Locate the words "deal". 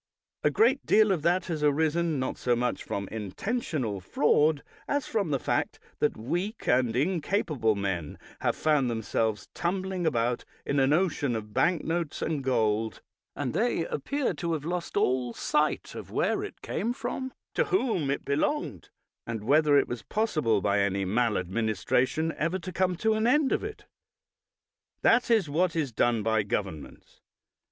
0.83-1.11